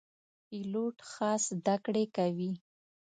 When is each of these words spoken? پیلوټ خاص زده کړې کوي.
پیلوټ 0.47 0.97
خاص 1.11 1.43
زده 1.59 1.75
کړې 1.85 2.05
کوي. 2.15 2.51